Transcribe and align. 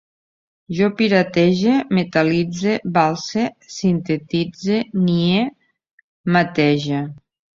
Jo 0.77 0.85
piratege, 1.01 1.73
metal·litze, 1.97 2.73
valse, 2.95 3.43
sintetitze, 3.75 4.79
nie, 5.11 5.45
matege 6.37 7.03